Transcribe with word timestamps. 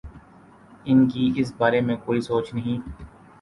ان 0.85 1.07
کی 1.09 1.31
اس 1.35 1.53
بارے 1.57 1.81
میں 1.81 1.95
کوئی 2.05 2.21
سوچ 2.21 2.53
نہیں؟ 2.53 2.79